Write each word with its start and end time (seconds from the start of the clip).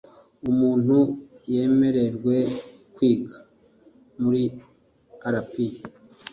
umuntu 0.49 0.97
yemererwe 1.53 2.35
kwiga 2.95 3.37
muri 4.21 4.43
rp 5.33 5.53